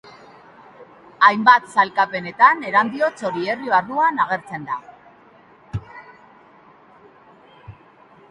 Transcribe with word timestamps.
Hainbat 1.27 1.67
sailkapenetan 1.81 2.63
Erandio 2.69 3.09
Txorierri 3.19 3.69
barruan 3.75 4.17
agertzen 4.25 4.65
da. 4.69 4.79